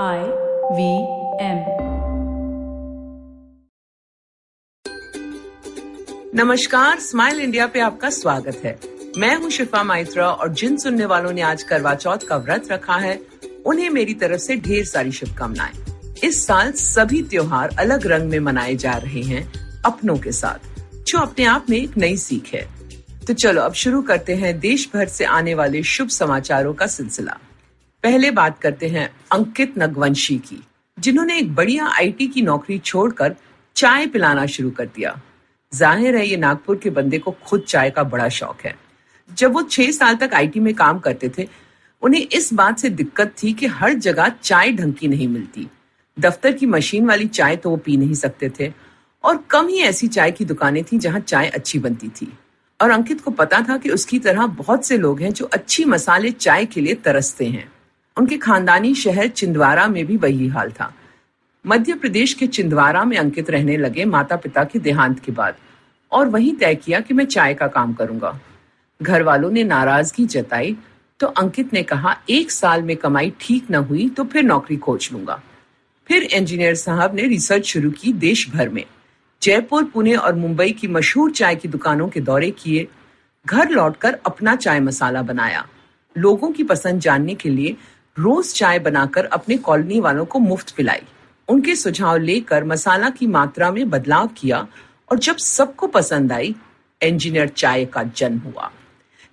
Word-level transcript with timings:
I 0.00 0.18
V 0.72 0.98
M 1.44 1.58
नमस्कार 6.34 7.00
smile 7.00 7.40
India 7.40 7.66
पे 7.66 7.80
आपका 7.80 8.10
स्वागत 8.10 8.60
है। 8.64 8.80
मैं 9.16 9.36
हूँ 9.36 9.50
शिफा 9.50 9.82
माइत्रा 9.82 10.30
और 10.30 10.52
जिन 10.52 10.76
सुनने 10.76 11.04
वालों 11.04 11.32
ने 11.32 11.40
आज 11.40 11.62
करवा 11.62 11.94
चौथ 11.94 12.18
का 12.28 12.36
व्रत 12.36 12.72
रखा 12.72 12.96
है, 12.96 13.20
उन्हें 13.66 13.90
मेरी 13.90 14.14
तरफ़ 14.14 14.40
से 14.40 14.56
ढेर 14.56 14.84
सारी 14.84 15.12
शुभकामनाएँ। 15.12 15.72
इस 16.24 16.46
साल 16.46 16.72
सभी 16.72 17.22
त्योहार 17.22 17.76
अलग 17.78 18.06
रंग 18.06 18.30
में 18.30 18.40
मनाए 18.40 18.74
जा 18.74 18.92
रहे 18.92 19.22
हैं, 19.22 19.52
अपनों 19.82 20.18
के 20.18 20.32
साथ, 20.32 20.58
जो 20.94 21.18
अपने 21.18 21.44
आप 21.44 21.66
में 21.70 21.78
एक 21.78 21.96
नई 21.96 22.16
सीख 22.16 22.54
है। 22.54 22.68
तो 23.26 23.34
चलो, 23.34 23.62
अब 23.62 23.72
शुरू 23.72 24.02
करते 24.02 24.34
हैं 24.34 24.60
देश 24.60 24.90
भर 24.94 25.08
से 25.08 25.24
आने 25.24 25.54
वाले 25.54 25.82
शुभ 25.82 26.08
समाचारों 26.08 26.74
का 26.74 26.86
सिलसिला। 26.86 27.38
पहले 28.04 28.30
बात 28.30 28.58
करते 28.58 28.88
हैं 28.88 29.08
अंकित 29.32 29.74
नगवंशी 29.78 30.36
की, 30.38 30.58
जिन्होंने 30.98 31.38
एक 31.38 31.54
बढ़िया 31.54 31.86
आईटी 31.88 32.26
की 32.26 32.42
नौकरी 32.42 32.78
छोड़कर 32.78 33.34
चाय 33.76 34.06
पिलाना 34.06 34.46
शुरू 34.46 34.70
कर 34.70 34.86
दिया। 34.86 35.20
ज़ाहिर 35.72 36.16
है 36.16 36.26
ये 36.26 36.36
नागपुर 36.36 36.76
के 36.76 36.90
बंदे 36.90 37.18
को 37.18 37.30
खुद 37.44 37.60
चाय 37.60 37.90
का 37.90 38.02
बड़ा 38.04 38.28
शौक 38.30 38.60
है। 38.60 38.74
जब 39.30 39.52
वो 39.52 39.62
छह 39.62 39.90
साल 39.90 40.16
तक 40.16 40.34
आईटी 40.34 40.60
में 40.60 40.72
काम 40.74 40.98
करते 40.98 41.30
थे, 41.38 41.48
उन्हें 42.02 42.26
इस 42.28 42.52
बात 42.54 42.78
से 42.78 42.88
दिक्कत 42.90 43.34
थी 43.42 43.52
कि 43.52 43.66
हर 43.68 43.92
जगह 43.96 44.28
चाय 44.42 44.72
ढंग 44.72 44.94
की 44.94 45.08
नहीं 45.08 45.28
मिलती। 45.28 45.68
दफ्तर 46.16 46.52
की 46.52 46.66
मशीन 46.66 47.06
वाली 47.06 47.26
चाय 47.28 47.56
तो 47.56 47.70
वो 47.70 47.76
पी 47.76 47.96
नहीं 47.96 48.14
सकते 48.14 48.50
थे, 48.50 48.72
और 49.24 49.42
कम 49.50 49.68
ही 49.68 49.78
ऐसी 49.80 50.08
चाय 50.08 50.30
की 50.30 50.44
दुकानें 50.44 50.82
थी 50.84 50.98
जहाँ 50.98 51.20
चाय 51.20 51.48
अच्छी 51.48 51.78
बनती 51.78 52.08
थी। 52.10 52.32
और 52.80 52.90
अंकित 52.90 53.20
को 53.20 53.30
पता 53.30 53.60
था 53.60 53.76
कि 53.76 53.90
उसकी 53.90 54.18
तरह 54.18 54.46
बहुत 54.56 54.86
से 54.86 54.98
लोग 54.98 55.20
हैं 55.20 55.32
जो 55.32 55.44
अच्छी 55.44 55.84
मसाले 55.84 56.30
चाय 56.30 56.64
के 56.66 56.80
लिए 56.80 56.94
तरसते 56.94 57.46
हैं। 57.46 57.70
उनके 58.16 58.36
खानदानी 58.38 58.94
शहर 58.94 59.28
चिंदवारा 59.28 59.86
में 59.88 60.04
भी 60.06 60.16
वही 60.16 60.48
हाल 60.48 60.70
था। 60.70 60.92
मध्य 61.64 61.94
प्रदेश 61.94 62.32
के 62.34 62.46
चिंदवारा 62.46 63.04
में 63.04 63.16
अंकित 63.18 63.50
रहने 63.50 63.76
लगे 63.76 64.04
माता 64.04 64.36
पिता 64.36 64.64
के 64.64 64.78
देहांत 64.78 65.18
के 65.20 65.32
बाद 65.32 65.56
और 66.12 66.28
वहीं 66.28 66.54
तय 66.54 66.74
किया 66.74 67.00
कि 67.00 67.14
मैं 67.14 67.24
चाय 67.26 67.54
का 67.54 67.66
काम 67.68 67.92
करूँगा। 67.94 68.38
घर 69.00 69.22
वालों 69.22 69.50
ने 69.50 69.64
नाराज़गी 69.64 70.26
जताई 70.26 70.76
तो 71.20 71.26
अंकित 71.28 71.72
ने 71.72 71.82
कहा, 71.82 72.16
एक 72.30 72.50
साल 72.50 72.82
में 72.82 72.96
कमाई 72.96 73.32
ठीक 73.40 73.70
न 73.70 73.74
हुई 73.74 74.08
तो 74.08 74.24
फिर 74.24 74.42
नौकरी 74.42 74.76
खोज 74.76 75.08
लूँगा। 75.12 75.40
फिर 76.06 76.22
इंजीनियर 76.24 76.74
साहब 76.74 77.14
ने 77.14 77.26
रिसर्च 77.26 77.66
शुरू 77.66 77.90
की 77.90 78.12
देश 78.12 78.48
भर 78.50 78.68
में। 78.68 78.84
जयपुर, 79.42 79.84
पुणे 79.84 80.14
और 80.14 80.34
मुंबई 80.34 80.70
की 80.70 80.88
मशहूर 80.88 81.30
चाय 81.30 81.56
की 81.56 81.68
दुकानों 81.68 82.08
के 82.08 82.20
दौरे 82.20 82.50
किए। 82.52 82.86
घर 83.46 83.70
लौटकर 83.70 84.18
अपना 84.26 84.54
चाय 84.56 84.80
मसाला 84.80 85.22
बनाया। 85.22 85.66
लोगों 86.16 86.50
की 86.52 86.64
पसंद 86.64 87.00
जानने 87.00 87.34
के 87.34 87.48
लिए 87.48 87.76
रोज 88.16 88.52
चाय 88.54 88.78
बनाकर 88.78 89.24
अपने 89.24 89.56
कॉलोनी 89.58 90.00
वालों 90.00 90.24
को 90.24 90.38
मुफ़्त 90.38 90.70
पिलाई। 90.70 91.02
उनके 91.48 91.74
सुझाव 91.76 92.16
लेकर 92.16 92.64
मसाला 92.64 93.08
की 93.10 93.26
मात्रा 93.26 93.70
में 93.72 93.88
बदलाव 93.90 94.26
किया 94.36 94.66
और 95.10 95.18
जब 95.18 95.36
सबको 95.36 95.86
पसंद 95.86 96.32
आई 96.32 96.54
इंजीनियर 97.00 97.48
चाय 97.48 97.84
का 97.84 98.02
जन्म 98.16 98.38
हुआ। 98.38 98.70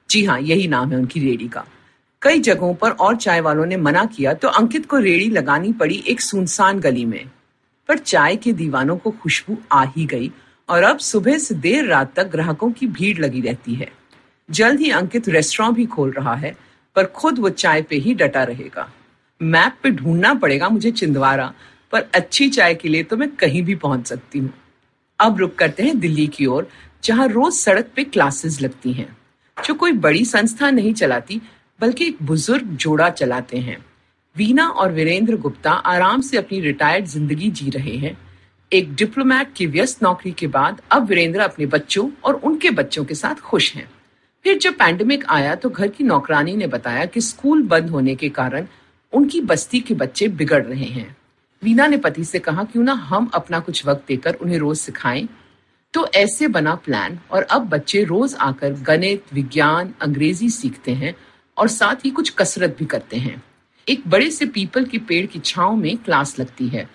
जी 0.09 0.23
हाँ 0.25 0.39
यही 0.41 0.67
नाम 0.67 0.91
है 0.91 0.97
उनकी 0.97 1.19
रेडी 1.19 1.47
का। 1.47 1.65
कई 2.21 2.39
जगहों 2.39 2.73
पर 2.75 2.91
और 2.91 3.15
चाय 3.15 3.41
वालों 3.41 3.65
ने 3.65 3.77
मना 3.77 4.05
किया 4.05 4.33
तो 4.33 4.47
अंकित 4.49 4.85
को 4.85 4.97
रेड़ी 4.97 5.29
लगानी 5.29 5.73
पड़ी 5.73 6.03
एक 6.07 6.21
सुनसान 6.21 6.79
गली 6.79 7.05
में। 7.05 7.29
पर 7.89 7.97
चाय 7.97 8.35
के 8.35 8.53
दीवानों 8.53 8.97
को 8.97 9.11
खुशबू 9.11 9.57
आ 9.71 9.83
ही 9.87 10.05
गई 10.05 10.31
और 10.69 10.83
अब 10.83 10.97
सुबह 10.99 11.37
से 11.37 11.55
देर 11.57 11.85
रात 11.85 12.13
तक 12.15 12.31
ग्राहकों 12.31 12.71
की 12.71 12.87
भीड़ 12.87 13.17
लगी 13.19 13.41
रहती 13.41 13.75
है। 13.75 13.91
जल्द 14.49 14.79
ही 14.79 14.89
अंकित 14.91 15.29
रेस्टोरेंट 15.29 15.75
भी 15.75 15.85
खोल 15.85 16.11
रहा 16.11 16.35
है 16.35 16.55
पर 16.99 17.05
खुद 17.15 17.37
वो 17.39 17.49
चाय 17.51 17.81
पे 17.81 17.95
ही 17.97 18.13
डटा 18.13 18.43
रहेगा। 18.43 18.87
मैप 19.41 19.75
पे 19.83 19.89
ढूंढना 19.91 20.33
पड़ेगा 20.35 20.67
मुझे 20.69 20.89
चिंदवारा, 20.93 21.53
पर 21.93 22.09
अच्छी 22.15 22.47
चाय 22.49 22.73
के 22.75 22.89
लिए 22.89 23.03
तो 23.03 23.17
मैं 23.17 23.29
कहीं 23.35 23.61
भी 23.63 23.75
पहुँच 23.77 24.07
सकती 24.07 24.39
हूँ। 24.39 24.51
अब 25.19 25.37
रुक 25.39 25.53
करते 25.55 25.83
हैं 25.83 25.99
दिल्ली 25.99 26.25
की 26.27 26.45
ओर, 26.45 26.67
जहाँ 27.03 27.27
रोज 27.27 27.53
सड़क 27.53 27.91
पे 27.95 28.03
क्लासेस 28.05 28.59
लगती 28.61 28.91
हैं, 28.93 29.07
जो 29.57 29.73
कोई 29.73 29.91
बड़ी 29.97 30.23
संस्था 30.25 30.71
नहीं 30.71 30.93
चलाती, 30.93 31.39
बल्कि 31.79 32.05
एक 32.05 32.17
बुज़ुर्ग 32.21 32.75
जोड़ा 32.75 33.09
चलाते 33.11 33.57
हैं। 33.57 33.77
वीना 34.35 34.67
और 34.67 34.91
वीरेंद्र 34.91 35.37
गुप्ता 35.37 35.71
आराम 35.71 36.21
से 36.21 36.37
अपनी 36.37 36.59
रिटायर्ड 36.61 37.05
ज़िंदगी 37.05 37.49
जी 37.51 37.69
रहे 37.69 37.95
हैं। 37.97 38.17
एक 38.71 38.93
डिप्लोमेट 38.95 39.53
की 39.55 39.65
व्यस्त 39.67 40.03
नौकरी 40.03 40.31
के 40.31 40.47
बाद 40.49 40.81
अब 40.91 41.07
वीरेंद्र 41.07 41.39
अपने 41.41 41.65
बच्चों 41.67 42.09
और 42.25 42.35
उनके 42.35 42.69
बच्चों 42.71 43.05
के 43.05 43.15
साथ 43.15 43.35
खुश 43.41 43.73
हैं। 43.75 43.87
फिर 44.45 44.57
जब 44.57 44.73
पैंडमिक 44.73 45.25
आया 45.29 45.55
तो 45.55 45.69
घर 45.69 45.87
की 45.87 46.03
नौकरानी 46.03 46.55
ने 46.55 46.67
बताया 46.67 47.05
कि 47.05 47.21
स्कूल 47.21 47.61
बंद 47.63 47.89
होने 47.89 48.15
के 48.15 48.29
कारण 48.29 48.67
उनकी 49.13 49.41
बस्ती 49.41 49.79
के 49.79 49.93
बच्चे 49.93 50.27
बिगड़ 50.27 50.63
रहे 50.63 50.85
हैं। 50.85 51.15
वीना 51.63 51.87
ने 51.87 51.97
पति 51.97 52.23
से 52.23 52.39
कहा, 52.39 52.63
क्यों 52.63 52.83
ना 52.83 52.93
हम 52.93 53.29
अपना 53.33 53.59
कुछ 53.59 53.85
वक्त 53.85 54.03
देकर 54.07 54.33
उन्हें 54.33 54.57
रोज 54.57 54.77
सिखाएँ? 54.77 55.27
तो 55.93 56.05
ऐसे 56.15 56.47
बना 56.47 56.75
प्लान 56.75 57.19
और 57.31 57.43
अब 57.43 57.67
बच्चे 57.69 58.03
रोज 58.03 58.35
आकर 58.35 58.73
गणित, 58.81 59.23
विज्ञान, 59.33 59.93
अंग्रेज़ी 60.01 60.49
सीखते 60.49 60.91
हैं 60.91 61.13
और 61.57 61.67
साथ 61.67 62.05
ही 62.05 62.09
कुछ 62.09 62.29
कसरत 62.29 62.75
भी 62.79 62.85
करते 62.85 63.17
हैं। 63.17 63.41
एक 63.87 64.07
बड़े 64.07 64.29
से 64.31 64.45
पीपल 64.45 64.85
के 64.85 64.97
पेड़ 64.97 65.25
की 65.25 65.39
छाव 65.39 65.75
में 65.75 65.97
क्लास 65.97 66.37
लगती 66.39 66.67
है 66.67 66.87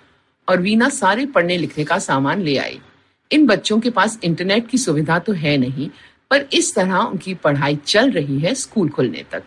और 0.48 0.60
वीना 0.60 0.88
सारे 0.88 1.26
पढ़ने 1.26 1.56
लिखने 1.58 1.84
का 1.84 1.98
सामान 1.98 2.42
ले 2.42 2.56
आई। 2.56 2.80
इन 3.30 3.46
बच्चों 3.46 3.80
के 3.80 3.90
पास 3.90 4.18
इंटरनेट 4.24 4.68
की 4.68 4.78
सुविधा 4.78 5.18
तो 5.18 5.32
है 5.32 5.56
नहीं 5.56 5.88
पर 6.30 6.46
इस 6.52 6.74
तरह 6.74 6.96
उनकी 6.96 7.34
पढ़ाई 7.34 7.76
चल 7.76 8.10
रही 8.10 8.38
है 8.38 8.54
स्कूल 8.54 8.88
खुलने 8.88 9.24
तक। 9.32 9.42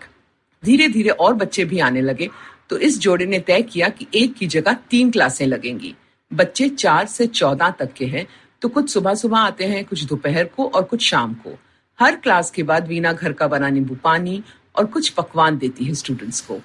धीरे 0.63 0.87
धीरे 0.87 1.09
और 1.09 1.33
बच्चे 1.33 1.65
भी 1.65 1.79
आने 1.79 2.01
लगे 2.01 2.29
तो 2.69 2.77
इस 2.77 2.99
जोड़े 2.99 3.25
ने 3.25 3.39
तय 3.39 3.61
किया 3.63 3.89
कि 3.89 4.07
एक 4.15 4.33
की 4.35 4.47
जगह 4.47 4.73
तीन 4.89 5.11
क्लासें 5.11 5.45
लगेंगी। 5.47 5.93
बच्चे 6.31 6.69
चार 6.69 7.05
से 7.07 7.27
चौदह 7.27 7.69
तक 7.69 7.93
के 7.93 8.05
हैं 8.05 8.25
तो 8.61 8.69
कुछ 8.69 8.89
सुबह 8.89 9.13
सुबह 9.15 9.37
आते 9.37 9.65
हैं, 9.65 9.83
कुछ 9.85 10.03
दोपहर 10.03 10.45
को 10.45 10.65
और 10.65 10.83
कुछ 10.83 11.01
शाम 11.01 11.33
को। 11.35 11.57
हर 11.99 12.15
क्लास 12.15 12.51
के 12.51 12.63
बाद 12.63 12.87
वीना 12.87 13.11
घर 13.13 13.33
का 13.33 13.47
बना 13.47 13.69
नींबू 13.69 13.95
पानी 13.95 14.41
और 14.75 14.85
कुछ 14.85 15.09
पकवान 15.09 15.57
देती 15.57 15.85
है 15.85 15.93
स्टूडेंट्स 15.93 16.41
को। 16.41 16.59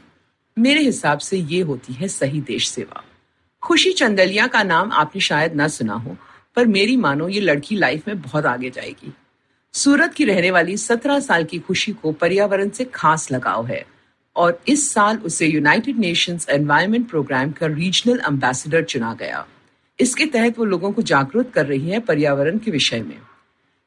मेरे 0.56 0.80
हिसाब 0.80 1.18
से 1.18 1.36
ये 1.38 1.60
होती 1.60 1.92
है 1.92 2.08
सही 2.08 2.40
देश 2.42 2.68
सेवा। 2.70 3.04
खुशी 3.62 3.92
चंदलिया 3.92 4.46
का 4.46 4.62
नाम 4.62 4.92
आपने 4.92 5.20
शायद 5.20 5.54
ना 5.54 5.68
सुना 5.68 5.94
हो, 5.94 6.16
पर 6.56 6.66
मेरी 6.66 6.96
मानो 6.96 7.28
ये 7.28 7.40
लड़की 7.40 7.76
लाइफ 7.76 8.08
में 8.08 8.20
बहुत 8.22 8.46
आगे 8.46 8.70
जाएगी। 8.70 9.12
सूरत 9.74 10.14
की 10.14 10.24
रहने 10.24 10.50
वाली 10.50 10.76
सत्रह 10.76 11.20
साल 11.20 11.44
की 11.44 11.58
खुशी 11.58 11.92
को 11.92 12.12
पर्यावरण 12.12 12.68
से 12.68 12.84
खास 12.84 13.32
लगाव 13.32 13.66
है 13.66 13.86
और 14.36 14.62
इस 14.68 14.92
साल 14.92 15.16
उसे 15.16 15.46
यूनाइटेड 15.46 15.98
नेशंस 15.98 16.48
एनवायरमेंट 16.48 17.08
प्रोग्राम 17.08 17.52
का 17.52 17.66
रीजनल 17.66 18.20
एम्बेसडर 18.26 18.84
चुना 18.84 19.14
गया। 19.14 19.46
इसके 20.00 20.26
तहत 20.26 20.58
वो 20.58 20.64
लोगों 20.64 20.92
को 20.92 21.02
जागरूक 21.02 21.50
कर 21.50 21.66
रही 21.66 21.88
है 21.90 22.00
पर्यावरण 22.00 22.58
के 22.58 22.70
विषय 22.70 23.00
में। 23.00 23.18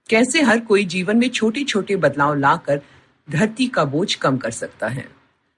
कैसे 0.09 0.41
हर 0.41 0.59
कोई 0.59 0.85
जीवन 0.85 1.17
में 1.17 1.29
छोटे 1.29 1.63
छोटे 1.63 1.95
बदलाव 1.95 2.35
लाकर 2.35 2.81
धरती 3.29 3.67
का 3.67 3.85
बोझ 3.85 4.15
कम 4.15 4.37
कर 4.37 4.51
सकता 4.51 4.87
है? 4.87 5.07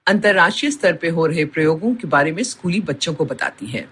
अंतर्राष्ट्रीय 0.08 0.72
स्तर 0.72 0.94
पे 0.94 1.10
हो 1.10 1.26
रहे 1.26 1.46
प्रयोगों 1.46 1.96
के 1.96 2.08
बारे 2.08 2.32
में 2.32 2.44
स्कूली 2.44 2.82
बच्चों 2.82 3.14
को 3.14 3.26
बताती 3.26 3.66
है। 3.66 3.88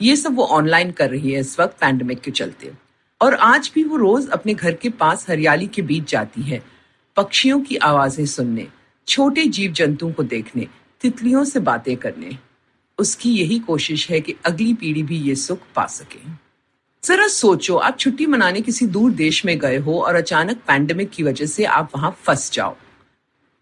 ये 0.00 0.16
सब 0.16 0.34
वो 0.34 0.44
ऑनलाइन 0.44 0.90
कर 0.90 1.10
रही 1.10 1.32
है 1.32 1.40
इस 1.40 1.60
वक्त 1.60 1.78
पैंडमिक 1.80 2.20
के 2.20 2.30
चलते। 2.30 2.72
और 3.22 3.34
आज 3.34 3.70
भी 3.74 3.84
वो 3.84 3.96
रोज 3.96 4.28
अपने 4.28 4.54
घर 4.54 4.74
के 4.74 4.88
पास 4.90 5.26
हरियाली 5.28 5.66
के 5.66 5.82
बीच 5.82 6.10
जाती 6.10 6.42
है, 6.42 6.62
पक्षियों 7.16 7.60
की 7.60 7.76
आवाज़ें 7.76 8.26
सुनने, 8.26 8.66
छोटे 9.08 9.44
जीव 9.46 9.72
जंतुओं 9.72 10.12
को 10.12 10.22
देखने, 10.22 10.66
तितलियों 11.00 11.44
से 11.44 11.60
बातें 11.60 11.96
करने। 11.96 12.38
उसकी 12.98 13.30
यही 13.30 13.58
कोशिश 13.58 14.10
है 14.10 14.20
कि 14.20 14.34
अगली 14.44 14.74
पीढ़ी 14.74 15.02
भी 15.02 15.18
ये 15.18 15.34
सुख 15.34 15.58
पा 15.74 15.86
सके। 15.86 16.18
जरा 17.02 17.28
सोचो, 17.28 17.76
आप 17.76 17.98
छुट्टी 17.98 18.26
मनाने 18.26 18.60
किसी 18.60 18.86
दूर 18.86 19.12
देश 19.12 19.44
में 19.44 19.58
गए 19.58 19.76
हो 19.76 20.00
और 20.00 20.14
अचानक 20.14 20.56
पैंडमिक 20.56 21.10
की 21.10 21.22
वजह 21.22 21.46
से 21.46 21.64
आप 21.64 21.90
वहाँ 21.96 22.16
फंस 22.24 22.50
जाओ। 22.52 22.76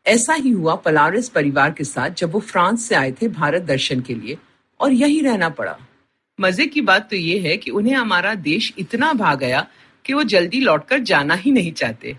ऐसा 0.06 0.34
ही 0.34 0.50
हुआ 0.50 0.74
पलारिस 0.74 1.28
परिवार 1.28 1.70
के 1.70 1.84
साथ 1.84 2.10
जब 2.10 2.32
वो 2.32 2.40
फ्रांस 2.40 2.88
से 2.88 2.94
आए 2.94 3.12
थे 3.12 3.28
भारत 3.28 3.62
दर्शन 3.62 4.00
के 4.00 4.14
लिए 4.14 4.38
और 4.80 4.92
यही 4.92 5.20
रहना 5.20 5.48
पड़ा। 5.48 5.78
मज़े 6.40 6.66
की 6.66 6.80
बात 6.80 7.08
तो 7.10 7.16
ये 7.16 7.38
है 7.40 7.56
कि 7.56 7.70
उन्हें 7.70 7.94
हमारा 7.94 8.34
देश 8.36 8.72
इतना 8.78 9.12
भाग 9.12 9.38
गया 9.38 9.66
कि 10.04 10.12
वो 10.12 10.22
जल्दी 10.24 10.60
लौटकर 10.60 10.98
जाना 11.00 11.34
ही 11.34 11.50
नहीं 11.50 11.72
चाहते। 11.72 12.16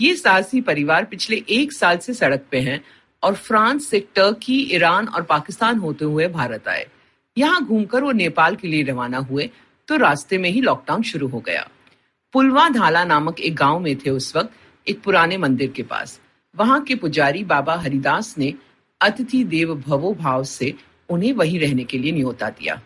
ये 0.00 0.14
साहसी 0.16 0.60
परिवार 0.60 1.04
पिछले 1.04 1.42
एक 1.50 1.72
साल 1.72 1.98
से 1.98 2.14
सड़क 2.14 2.46
पे 2.50 2.60
हैं 2.60 2.80
और 3.22 3.34
फ्रांस 3.34 3.88
से 3.88 4.00
टर्की, 4.14 4.58
ईरान 4.74 5.08
और 5.08 5.22
पाकिस्तान 5.24 5.78
होते 5.78 6.04
हुए 6.04 6.26
भारत 6.28 6.68
आए। 6.68 6.86
यहाँ 7.36 7.64
घूमकर 7.64 8.04
वो 8.04 8.12
नेपाल 8.12 8.56
के 8.56 8.68
लिए 8.68 8.82
रवाना 8.82 9.18
हुए 9.20 9.48
तो 9.88 9.96
रास्ते 9.96 10.38
में 10.38 10.50
ही 10.50 10.60
लॉकडाउन 10.60 11.02
शुरू 11.02 11.28
हो 11.28 11.40
गया। 11.40 11.68
पुलवा 12.34 12.68
धाला 12.68 13.04
नामक 13.04 13.40
एक 13.40 13.54
गाँव 13.56 13.78
में 13.80 13.96
थे 13.96 14.10
उस 14.10 14.34
वक्त, 14.36 14.50
एक 14.86 15.00
पुराने 15.02 15.36
मंदिर 15.38 15.70
के 15.70 15.82
पास। 15.84 16.18
वहाँ 16.54 16.80
के 16.82 16.94
पुजारी 16.94 17.44
बाबा 17.44 17.76
हरिदास 17.76 18.34
ने 18.38 18.52
अतिथि 19.00 19.42
देव 19.46 19.74
भवो 19.76 20.12
भाव 20.14 20.44
से 20.44 20.72
उन्हें 21.08 21.32
वहीं 21.32 21.58
रहने 21.60 21.84
के 21.84 21.98
लिए 21.98 22.12
न्योता 22.12 22.50
दिया। 22.50 22.80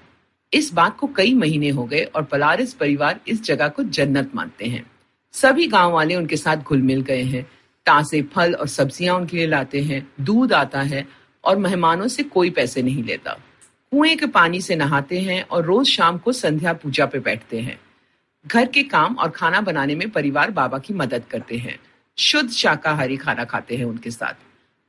इस 0.52 0.72
बात 0.74 0.96
को 0.98 1.06
कई 1.06 1.34
महीने 1.34 1.68
हो 1.68 1.84
गए 1.84 2.02
और 2.04 2.24
पलारिस 2.24 2.74
परिवार 2.74 3.20
इस 3.28 3.42
जगह 3.42 3.68
को 3.68 3.82
जन्नत 3.82 4.30
मानते 4.34 4.66
हैं। 4.66 4.84
सभी 5.32 5.66
गाँव 5.66 5.92
वाले 5.92 6.14
उनके 6.14 6.36
साथ 6.36 6.56
घुल 6.56 6.82
मिल 6.82 7.00
गए 7.00 7.22
हैं। 7.22 7.42
ताजे 7.86 8.22
फल 8.22 8.54
और 8.54 8.68
सब्ज़ियाँ 8.68 9.16
उनके 9.16 9.36
लिए 9.36 9.46
लाते 9.46 9.80
हैं। 9.80 10.06
दूध 10.20 10.52
आता 10.52 10.80
है 10.80 11.06
और 11.44 11.58
मेहमानों 11.58 12.08
से 12.08 12.22
कोई 12.22 12.50
पैसे 12.50 12.82
नहीं 12.82 13.04
लेता। 13.04 13.32
कुएँ 13.92 14.16
के 14.16 14.26
पानी 14.26 14.60
से 14.60 14.76
नहाते 14.76 15.20
हैं 15.20 15.42
और 15.42 15.64
रोज 15.64 15.88
शाम 15.88 16.18
को 16.18 16.32
संध्या 16.32 16.72
पूजा 16.72 17.06
पे 17.06 17.18
बैठते 17.18 17.60
हैं। 17.60 17.80
घर 18.46 18.66
के 18.66 18.82
काम 18.82 19.14
और 19.14 19.30
खाना 19.30 19.60
बनाने 19.60 19.94
में 19.94 20.10
परिवार 20.10 20.50
बाबा 20.50 20.78
की 20.78 20.94
मदद 20.94 21.24
करते 21.30 21.56
हैं। 21.56 21.78
शुद्ध 22.18 22.50
शाकाहारी 22.50 23.16
खाना 23.16 23.44
खाते 23.44 23.76
हैं 23.76 23.84
उनके 23.84 24.10
साथ। 24.10 24.34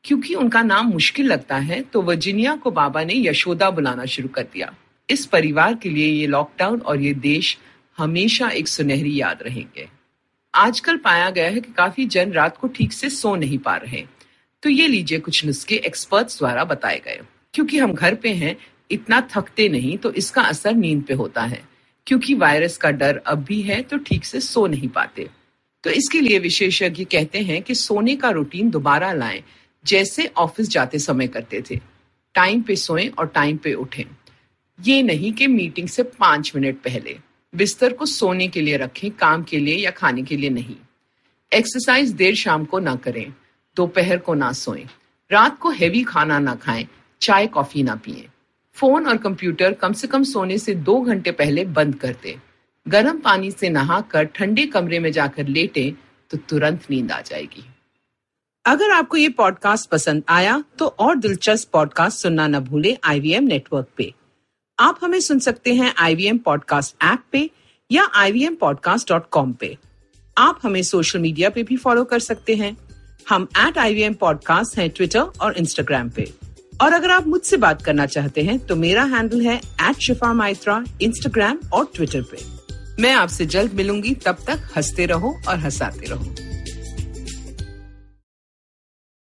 क्योंकि 0.03 0.35
उनका 0.35 0.61
नाम 0.61 0.87
मुश्किल 0.87 1.25
लगता 1.25 1.55
है 1.55 1.81
तो 1.81 2.01
वर्जीनिया 2.01 2.55
को 2.55 2.71
बाबा 2.71 3.03
ने 3.03 3.13
यशोदा 3.15 3.69
बुलाना 3.69 4.05
शुरू 4.05 4.27
कर 4.27 4.43
दिया। 4.43 4.73
इस 5.09 5.25
परिवार 5.25 5.75
के 5.75 5.89
लिए 5.89 6.07
ये 6.07 6.27
लॉकडाउन 6.27 6.79
और 6.81 7.01
ये 7.01 7.13
देश 7.13 7.57
हमेशा 7.97 8.49
एक 8.49 8.67
सुनहरी 8.67 9.19
याद 9.21 9.43
रहेंगे। 9.43 9.87
आजकल 10.53 10.97
पाया 10.97 11.29
गया 11.29 11.49
है 11.49 11.59
कि 11.61 11.73
काफ़ी 11.73 12.05
जन 12.05 12.31
रात 12.31 12.57
को 12.57 12.67
ठीक 12.67 12.93
से 12.93 13.09
सो 13.09 13.35
नहीं 13.35 13.57
पा 13.57 13.75
रहे 13.75 14.03
तो 14.63 14.69
ये 14.69 14.87
लीजिए 14.87 15.19
कुछ 15.19 15.45
नुस्खे 15.45 15.75
एक्सपर्ट्स 15.75 16.37
द्वारा 16.37 16.63
बताए 16.63 17.01
गए। 17.05 17.19
क्योंकि 17.53 17.77
हम 17.77 17.93
घर 17.93 18.15
पे 18.15 18.29
हैं, 18.29 18.55
इतना 18.91 19.21
थकते 19.31 19.67
नहीं 19.69 19.97
तो 19.97 20.11
इसका 20.11 20.41
असर 20.41 20.73
नींद 20.73 21.03
पे 21.03 21.13
होता 21.13 21.41
है। 21.41 21.61
क्योंकि 22.07 22.33
वायरस 22.33 22.77
का 22.77 22.91
डर 22.91 23.17
अब 23.17 23.43
भी 23.43 23.61
है 23.61 23.81
तो 23.81 23.97
ठीक 23.97 24.25
से 24.25 24.39
सो 24.39 24.65
नहीं 24.67 24.87
पाते। 24.87 25.27
तो 25.83 25.89
इसके 25.89 26.19
लिए 26.21 26.39
विशेषज्ञ 26.39 27.03
कहते 27.03 27.39
हैं 27.39 27.61
कि 27.61 27.75
सोने 27.75 28.15
का 28.15 28.29
रूटीन 28.29 28.69
दोबारा 28.69 29.11
लाएँ, 29.13 29.43
जैसे 29.85 30.25
ऑफ़िस 30.37 30.69
जाते 30.69 30.99
समय 30.99 31.27
करते 31.27 31.61
थे। 31.71 31.79
टाइम 32.35 32.61
पे 32.61 32.75
सोएँ 32.75 33.07
और 33.09 33.27
टाइम 33.27 33.57
पे 33.57 33.73
उठें। 33.73 34.03
ये 34.83 35.01
नहीं 35.03 35.31
कि 35.33 35.47
मीटिंग 35.47 35.87
से 35.87 36.03
पाँच 36.03 36.51
मिनट 36.55 36.77
पहले। 36.77 37.17
बिस्तर 37.53 37.93
को 37.93 38.05
सोने 38.05 38.47
के 38.47 38.61
लिए 38.61 38.77
रखें, 38.77 39.11
काम 39.11 39.43
के 39.43 39.59
लिए 39.59 39.75
या 39.75 39.91
खाने 39.91 40.23
के 40.23 40.37
लिए 40.37 40.49
नहीं। 40.49 40.75
एक्सरसाइज 41.51 42.11
देर 42.11 42.35
शाम 42.35 42.65
को 42.65 42.79
ना 42.79 42.95
करें, 42.95 43.33
दोपहर 43.77 44.17
को 44.17 44.33
ना 44.33 44.51
सोएँ। 44.51 44.85
रात 45.31 45.57
को 45.59 45.69
हेवी 45.69 46.03
खाना 46.03 46.39
ना 46.39 46.55
खाएँ, 46.55 46.87
चाय 47.21 47.47
कॉफ़ी 47.47 47.83
ना 47.83 47.95
पिए। 47.95 48.27
फ़ोन 48.75 49.07
और 49.07 49.17
कंप्यूटर 49.17 49.73
कम 49.73 49.93
से 49.93 50.07
कम 50.07 50.23
सोने 50.23 50.57
से 50.57 50.75
दो 50.75 50.99
घंटे 51.01 51.31
पहले 51.31 51.65
बंद 51.65 51.95
कर 51.95 52.15
दें। 52.23 52.39
गर्म 52.85 53.19
पानी 53.19 53.51
से 53.51 53.69
नहाकर 53.69 54.23
ठंडे 54.25 54.65
कमरे 54.65 54.99
में 54.99 55.11
जाकर 55.11 55.47
लेटे 55.47 55.93
तो 56.31 56.37
तुरंत 56.49 56.89
नींद 56.91 57.11
आ 57.11 57.19
जाएगी। 57.21 57.63
अगर 58.65 58.91
आपको 58.91 59.17
ये 59.17 59.29
पॉडकास्ट 59.29 59.89
पसंद 59.89 60.23
आया 60.29 60.63
तो 60.79 60.85
और 60.85 61.15
दिलचस्प 61.15 61.69
पॉडकास्ट 61.73 62.19
सुनना 62.19 62.47
न 62.47 62.59
भूले 62.59 62.97
आईवीएम 63.03 63.43
नेटवर्क 63.43 63.87
पे। 63.97 64.13
आप 64.81 64.99
हमें 65.03 65.19
सुन 65.19 65.39
सकते 65.39 65.73
हैं 65.73 65.93
आईवीएम 65.97 66.37
पॉडकास्ट 66.37 66.95
ऐप 67.03 67.23
पे 67.31 67.49
या 67.91 68.03
आई 68.15 68.47
पे। 68.59 69.77
आप 70.37 70.59
हमें 70.63 70.83
सोशल 70.83 71.19
मीडिया 71.19 71.49
पे 71.49 71.63
भी 71.63 71.77
फॉलो 71.77 72.03
कर 72.03 72.19
सकते 72.19 72.55
हैं। 72.55 72.77
हम 73.29 73.47
एट 73.57 73.77
आई 73.77 73.93
वी 73.93 74.09
पॉडकास्ट 74.09 74.77
हैं 74.77 74.89
ट्विटर 74.89 75.19
और 75.19 75.57
इंस्टाग्राम 75.57 76.09
पे। 76.09 76.33
और 76.81 76.93
अगर 76.93 77.11
आप 77.11 77.27
मुझसे 77.27 77.57
बात 77.57 77.81
करना 77.81 78.05
चाहते 78.05 78.41
हैं 78.41 78.59
तो 78.59 78.75
मेरा 78.75 79.03
हैंडल 79.03 79.41
है 79.41 79.57
एट 79.57 79.99
शिफा 79.99 80.33
माइत्रा 80.33 80.83
इंस्टाग्राम 81.01 81.59
और 81.73 81.91
ट्विटर 81.95 82.21
पे। 82.21 82.37
मैं 83.01 83.13
आपसे 83.13 83.45
जल्द 83.45 83.73
मिलूँगी, 83.73 84.13
तब 84.15 84.37
तक 84.47 84.69
हँसते 84.77 85.05
रहो 85.05 85.35
और 85.47 85.57
हंसाते 85.57 86.05
रहो। 86.05 86.35